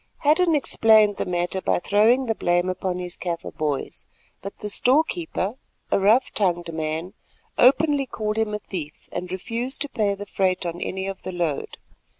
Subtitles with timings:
[0.21, 4.07] Hadden explained the matter by throwing the blame upon his Kaffir "boys,"
[4.41, 5.57] but the storekeeper,
[5.91, 7.13] a rough tongued man,
[7.59, 11.31] openly called him a thief and refused to pay the freight on any of the
[11.31, 11.77] load.